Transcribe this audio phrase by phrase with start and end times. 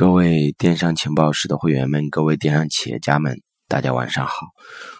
[0.00, 4.32] 各位电商情报室的会员们，各位电商企业家们，大家晚上好！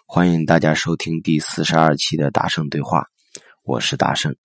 [0.05, 3.07] 欢迎大家收听第四十二期的大圣对话，
[3.65, 4.37] 我是大圣。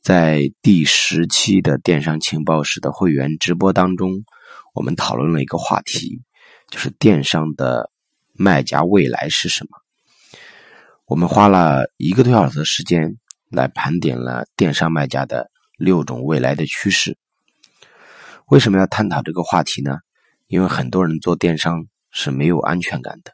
[0.00, 4.24] 在第十期的电商情报室的会员直播当中，
[4.72, 6.22] 我们讨论了一个话题，
[6.70, 7.90] 就是电商的
[8.32, 9.76] 卖家未来是什么？
[11.04, 13.18] 我们花了一个多小时的时间
[13.50, 17.18] 来盘点了电商卖家的六种未来的趋势。
[18.46, 19.98] 为什么要探讨这个话题呢？
[20.46, 23.32] 因为很多人做电商是没有安全感的，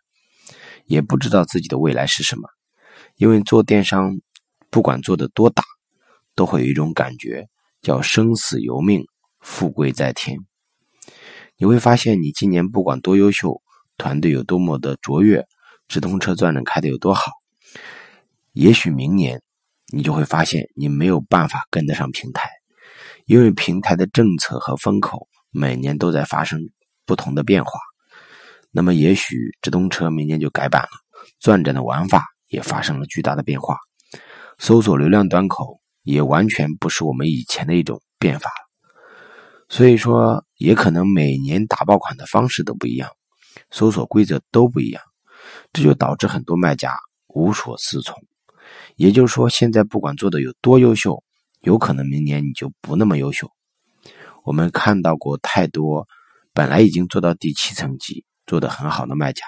[0.86, 2.48] 也不知道自己的未来是什么。
[3.16, 4.20] 因为做电商，
[4.70, 5.64] 不管做的多大，
[6.36, 7.48] 都会有一种感觉，
[7.82, 9.04] 叫生死由命，
[9.40, 10.38] 富贵在天。
[11.56, 13.60] 你会发现，你今年不管多优秀，
[13.96, 15.44] 团队有多么的卓越，
[15.88, 17.32] 直通车转转开的有多好，
[18.52, 19.42] 也许明年
[19.88, 22.48] 你就会发现，你没有办法跟得上平台。
[23.28, 26.58] 因为平台的政策和风口每年都在发生
[27.04, 27.78] 不同的变化，
[28.70, 30.88] 那么也许直通车明年就改版了，
[31.38, 33.76] 钻展的玩法也发生了巨大的变化，
[34.56, 38.50] 搜索流量端口也完全不是我们以前的一种变法
[39.68, 43.10] 所以说，也可能每年打爆款的方式都不一样，
[43.70, 45.02] 搜索规则都不一样，
[45.74, 48.16] 这就导致很多卖家无所适从。
[48.96, 51.22] 也就是说，现在不管做的有多优秀。
[51.60, 53.50] 有可能明年你就不那么优秀。
[54.44, 56.06] 我们看到过太多
[56.52, 59.44] 本来已经做到第七层级、做得很好的卖家，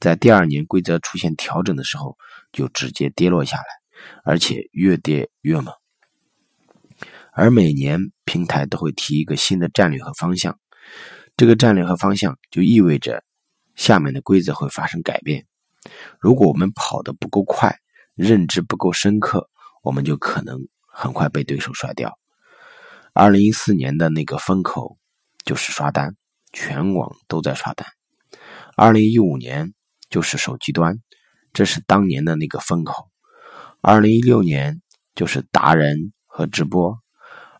[0.00, 2.16] 在第二年规则出现调整的时候，
[2.52, 3.64] 就直接跌落下来，
[4.24, 5.74] 而且越跌越猛。
[7.32, 10.58] 而每年平台都会提一个新的战略和方向，
[11.36, 13.24] 这个战略和方向就意味着
[13.74, 15.46] 下面的规则会发生改变。
[16.18, 17.76] 如果我们跑得不够快，
[18.14, 19.50] 认知不够深刻，
[19.82, 20.66] 我们就可能。
[20.96, 22.16] 很快被对手甩掉。
[23.12, 24.96] 二零一四年的那个风口
[25.44, 26.14] 就是刷单，
[26.52, 27.86] 全网都在刷单。
[28.76, 29.74] 二零一五年
[30.08, 31.00] 就是手机端，
[31.52, 33.10] 这是当年的那个风口。
[33.80, 34.80] 二零一六年
[35.16, 36.96] 就是达人和直播。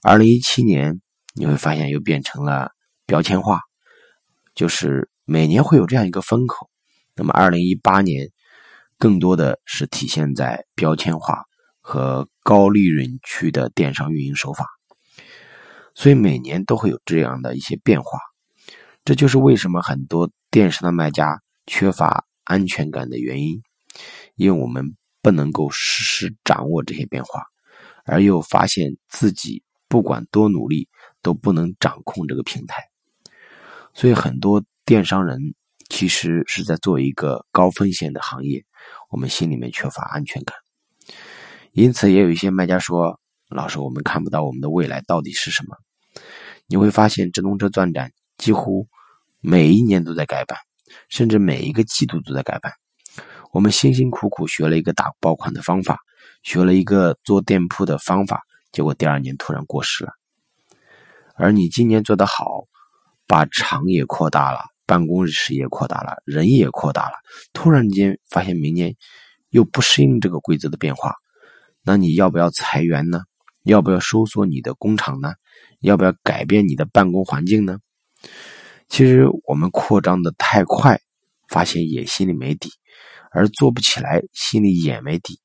[0.03, 1.00] 二零一七年
[1.34, 2.70] 你会发现又变成了
[3.04, 3.60] 标签化，
[4.54, 6.70] 就是每年会有这样一个风口。
[7.16, 8.31] 那么二零一八年
[8.97, 11.42] 更多的是体现在标签化。
[11.87, 14.69] 和高利润区的电商运营手法，
[15.94, 18.19] 所以每年都会有这样的一些变化。
[19.03, 23.62] 这就是为什么很多电商的卖家缺乏安全感的原因，
[24.37, 27.44] 因为我们不能够实时掌握这些变化，
[28.05, 30.88] 而又发现自己不管多努力
[31.22, 32.82] 都不能掌控这个平台，
[33.94, 35.55] 所以很多电商人
[35.88, 38.65] 其实是在做一个高风险的行业，
[39.11, 40.63] 我们心里面缺乏安全感。
[41.74, 43.18] 因此，也有一些卖家说
[43.50, 45.76] ：“老师，我们看不到我们的未来到底是什么。”
[46.68, 48.86] 你会发现，直通车钻展几乎
[49.40, 50.56] 每一年都在改版，
[51.08, 52.72] 甚至每一个季度都在改版。
[53.50, 55.98] 我们辛辛苦苦学了一个打爆款的方法，
[56.44, 60.12] 学了一个做店铺的方法，结果第二年突然过时了。
[61.34, 62.66] 而你今年做得好，
[63.26, 67.14] 把厂也扩大了，办公室也扩大了，人也扩大了，
[67.52, 68.94] 突然间发现明年
[69.50, 71.16] 又不适应这个规则的变化。
[71.84, 73.22] 那你要不要裁员呢？
[73.62, 75.34] 要不要收缩你的工厂呢？
[75.80, 77.78] 要不要改变你的办公环境呢？
[78.88, 81.00] 其实我们扩张的太快，
[81.48, 82.70] 发现也心里没底，
[83.32, 85.40] 而做不起来，心里也没底。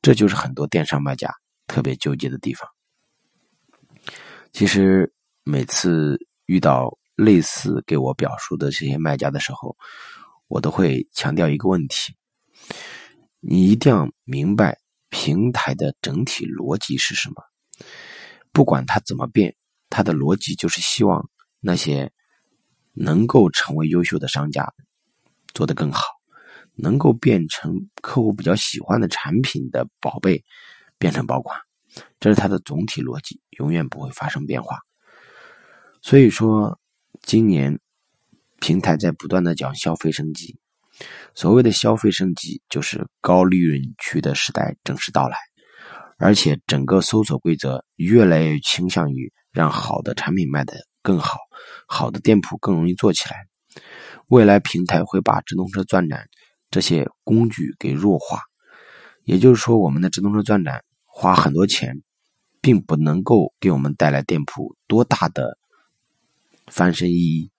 [0.00, 1.32] 这就是很多电商卖家
[1.66, 2.68] 特别纠结的地方。
[4.52, 5.12] 其实
[5.44, 9.76] 每次遇到类似给我表述的这些卖家的时候，
[10.48, 12.14] 我都会强调一个问题：
[13.40, 14.81] 你一定要明白。
[15.12, 17.44] 平台的整体逻辑是什么？
[18.50, 19.54] 不管它怎么变，
[19.90, 21.28] 它的逻辑就是希望
[21.60, 22.10] 那些
[22.94, 24.72] 能够成为优秀的商家
[25.52, 26.06] 做得更好，
[26.74, 30.42] 能够变成客户比较喜欢的产品的宝贝
[30.96, 31.60] 变成爆款，
[32.18, 34.78] 这是它的总体逻辑，永远不会发生变化。
[36.00, 36.80] 所以说，
[37.20, 37.78] 今年
[38.60, 40.58] 平台在不断的讲消费升级。
[41.34, 45.36] 所谓的消费升级，就是高利润区的时代正式到来，
[46.18, 51.38] 而且整个搜索规则越来越倾向于让好的产品卖得更好，
[51.86, 53.36] 好的店铺更容易做起来。
[54.28, 56.26] 未来平台会把直通车钻展
[56.70, 58.40] 这些工具给弱化，
[59.24, 62.02] 也就是说，我们的直通车钻展花很多钱，
[62.60, 65.58] 并不能够给我们带来店铺多大的
[66.66, 67.50] 翻身意义。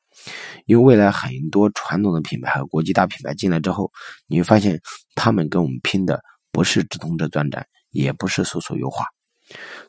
[0.66, 3.92] 因为未来很多传统的品牌和国际大品牌进来之后，
[4.28, 4.80] 你会发现
[5.16, 6.22] 他们跟我们拼的
[6.52, 9.06] 不是直通车钻展，也不是搜索优化，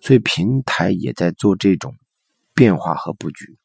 [0.01, 1.95] 所以平台也在做这种
[2.55, 3.57] 变化和布局。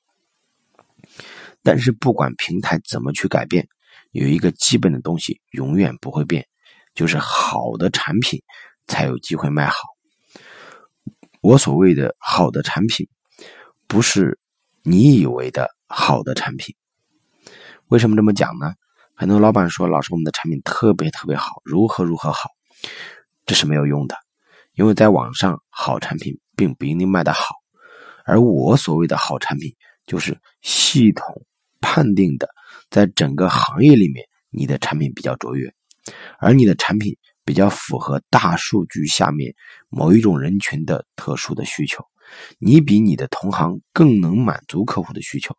[1.63, 3.68] 但是不管平台怎么去改变，
[4.12, 6.48] 有一个基本的东西永远不会变，
[6.94, 8.42] 就是好的产品
[8.88, 9.77] 才有机会卖好。
[11.42, 13.07] 我所谓的好的产品，
[13.88, 14.38] 不是
[14.83, 16.75] 你以为的好的产品。
[17.88, 18.74] 为什么这么讲呢？
[19.15, 22.50] 很多老板说：“老师，我们的产品特别特别好，如何如何好。”
[23.45, 24.15] 这是没有用的，
[24.75, 27.56] 因为在网上好产品并不一定卖得好。
[28.24, 29.75] 而我所谓的好产品，
[30.06, 31.44] 就是系统
[31.81, 32.47] 判定的，
[32.89, 35.74] 在整个行业里面，你的产品比较卓越，
[36.38, 39.53] 而你的产品比较符合大数据下面
[39.89, 42.06] 某一种人群的特殊的需求，
[42.59, 45.57] 你比你的同行更能满足客户的需求，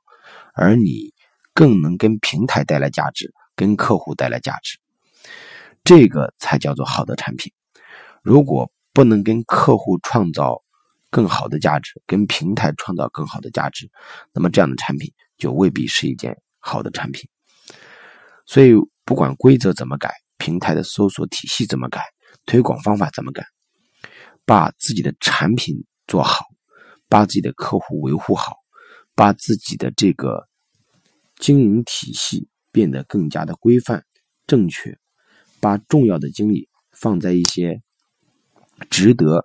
[0.55, 1.13] 而你
[1.55, 4.79] 更能跟平台带来价值，跟客户带来价值，
[5.85, 7.53] 这个才叫做好的产品。
[8.23, 10.63] 如果不能跟客户创造
[11.11, 13.91] 更好的价值，跟平台创造更好的价值，
[14.33, 17.29] 那么这样的产品就未必是一件好的产品。
[18.47, 18.75] 所以，
[19.05, 22.03] 不管规则怎么改，平台的搜索体系怎么改，
[22.47, 23.45] 推广方法怎么改，
[24.45, 26.47] 把自己的产品做好，
[27.09, 28.57] 把自己的客户维护好，
[29.21, 30.49] 把自己的这个
[31.39, 34.03] 经营体系变得更加的规范、
[34.47, 34.97] 正确，
[35.61, 37.83] 把重要的精力放在一些。
[38.89, 39.45] 值得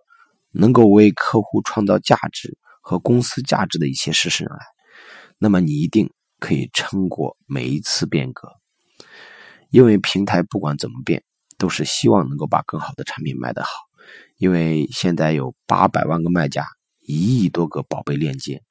[0.52, 4.66] 能够为客户创造价值和公司价值的一些事实上来，
[5.38, 8.48] 那么你一定可以撑过每一次变革。
[9.72, 11.22] 因为平台不管怎么变，
[11.58, 13.70] 都是希望能够把更好的产品卖得好。
[14.38, 16.66] 因为现在有八百万个卖家，
[17.02, 18.64] 一亿多个宝贝链接，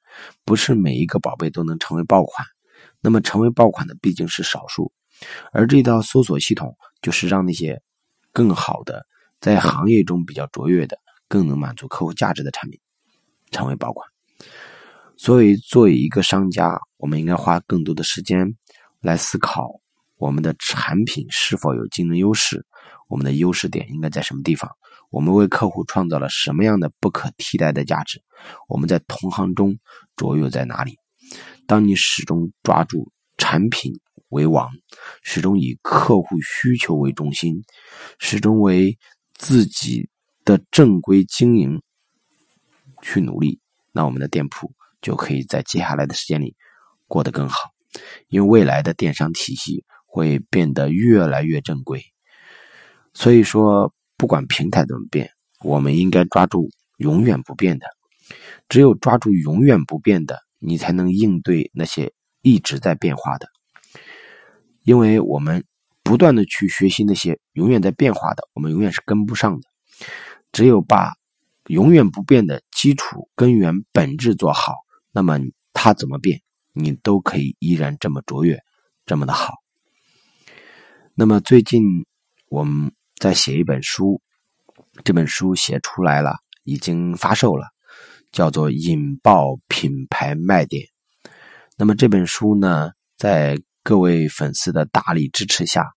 [0.43, 2.47] 不是每一个宝贝都能成为爆款。
[3.01, 4.91] 那么成为爆款的毕竟是少数，
[5.51, 7.81] 而这套搜索系统就是让那些
[8.31, 9.05] 更好的。
[9.41, 10.97] 在行业中比较卓越的、
[11.27, 12.79] 更能满足客户价值的产品，
[13.51, 14.09] 成为爆款。
[15.17, 18.55] 所以，作为一个商家，我们应该花更多的时间
[19.01, 19.69] 来思考
[20.17, 22.65] 我们的产品是否有竞争优势，
[23.07, 24.71] 我们的优势点应该在什么地方，
[25.09, 28.21] 我们为客户创造了什么样的不可替代的价值，
[28.67, 29.77] 我们在同行中
[30.15, 30.97] 卓越在哪里？
[31.67, 33.99] 当你始终抓住产品
[34.29, 34.71] 为王，
[35.23, 37.63] 始终以客户需求为中心，
[38.19, 38.97] 始终为。
[39.37, 40.09] 自己
[40.45, 41.81] 的正规经营
[43.01, 43.59] 去努力，
[43.91, 44.71] 那我们的店铺
[45.01, 46.55] 就可以在接下来的时间里
[47.05, 47.57] 过得更好。
[48.29, 52.01] 因为未来的电商体系会变得越来越正规，
[53.15, 55.31] 所以说不管平台怎么变，
[55.63, 57.87] 我们应该抓住永远不变的。
[58.69, 62.13] 只有抓住永远不变的，你才能应对那些
[62.43, 63.47] 一直在变化的。
[64.83, 65.65] 因为我们。
[66.07, 69.67] 不断的去学习那些永远在变化的，我们永远是跟不上的。
[70.51, 71.13] 只有把
[71.65, 74.75] 永远不变的基础根源本质做好，
[75.11, 75.39] 那么
[75.73, 78.59] 它怎么变，你都可以依然这么卓越，
[79.07, 79.55] 这么的好。
[81.15, 82.05] 那么最近
[82.49, 84.21] 我们在写一本书，
[85.03, 87.67] 这本书写出来了，已经发售了，
[88.31, 90.83] 叫做《引爆品牌卖点》。
[91.77, 95.91] 那么这本书呢，在各位粉丝的大力支持下，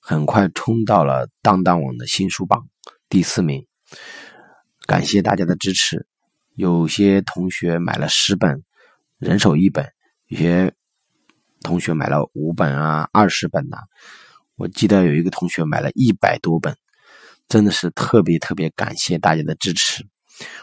[0.00, 2.66] 很快冲到了当当网的新书榜
[3.08, 3.66] 第四名。
[4.86, 6.06] 感谢大家的支持。
[6.54, 8.62] 有些同学买了十本，
[9.18, 9.86] 人手一本；
[10.26, 10.74] 有些
[11.62, 13.78] 同学买了五本啊、二十本呐。
[14.56, 16.76] 我记得有一个同学买了一百多本，
[17.48, 20.06] 真的是特别特别感谢大家的支持。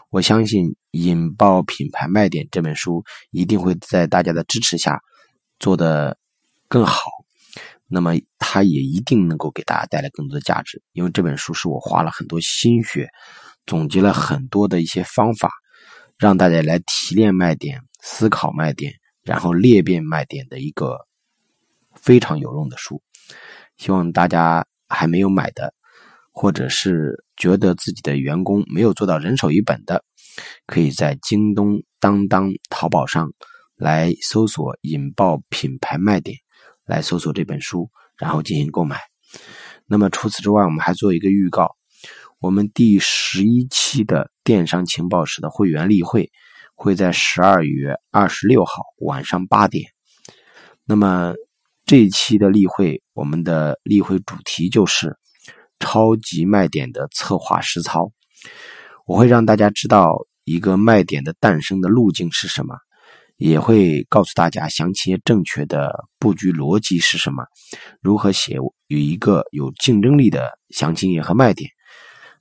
[0.10, 5.00] 我相信《引爆品牌卖点》这本书一定会在大家的支持下
[5.60, 6.18] 做的。
[6.72, 7.10] 更好，
[7.88, 10.84] 那么它也一定能够给大家带来更多的价值。
[10.92, 13.10] 因为这本书是我花了很多心血，
[13.66, 15.50] 总结了很多的一些方法，
[16.16, 18.94] 让大家来提炼卖点、思考卖点，
[19.24, 21.08] 然后裂变卖点的一个
[21.96, 23.02] 非常有用的书。
[23.80, 25.74] 希望大家还没有买的，
[26.32, 30.04] 或者是觉得自己的员工没有做到人手一本的，
[30.68, 33.32] 可以在京东、当当、淘宝上
[33.76, 36.38] 来搜索“引爆品牌卖点”。
[36.86, 38.98] 来搜索这本书，然后进行购买。
[39.86, 41.76] 那么除此之外，我们还做一个预告：
[42.40, 46.32] 我们第十一期的电商情报室的会员例会
[46.74, 49.92] 会在十二月二十六号晚上八点。
[50.84, 51.36] 那么
[51.90, 55.18] 这一期的例会，我们的例会主题就是
[55.80, 58.12] 超级卖点的策划实操。
[59.08, 60.08] 我会让大家知道
[60.44, 62.76] 一个卖点的诞生的路径是什么。
[63.38, 67.44] 也会告诉大家详情页正确的布局逻辑是什么，
[68.02, 71.72] 如何写有一个有竞争力的详情页和卖点。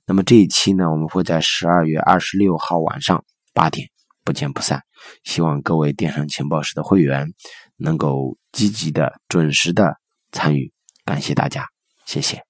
[0.05, 3.25] 那么这一期呢，我们会在十二月二十六号晚上
[3.55, 3.89] 八点
[4.29, 4.83] 不见不散。
[5.23, 7.33] 希望各位电商情报室的会员
[7.77, 9.95] 能够积极的、准时的
[10.31, 10.71] 参与。
[11.03, 11.65] 感谢大家，
[12.05, 12.48] 谢谢。